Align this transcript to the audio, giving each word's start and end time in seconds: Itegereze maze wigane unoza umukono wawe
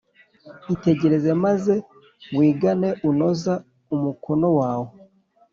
Itegereze 0.73 1.31
maze 1.43 1.73
wigane 2.37 2.89
unoza 3.09 3.53
umukono 3.95 4.47
wawe 4.59 4.89